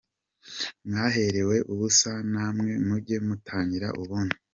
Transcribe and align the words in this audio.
Mwaherewe 0.87 1.55
ubusa, 1.71 2.11
namwe 2.31 2.71
mujye 2.87 3.17
mutangira 3.27 3.87
ubundi. 4.01 4.37